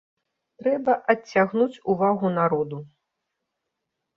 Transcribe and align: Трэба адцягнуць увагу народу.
Трэба 0.61 0.95
адцягнуць 1.13 1.81
увагу 1.93 2.27
народу. 2.41 2.77